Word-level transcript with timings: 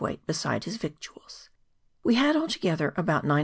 weight 0.01 0.25
beside 0.25 0.63
his 0.65 0.77
victuals. 0.77 1.49
We 2.03 2.15
had 2.15 2.35
altogether 2.35 2.93
about 2.97 3.23
9561bs. 3.23 3.39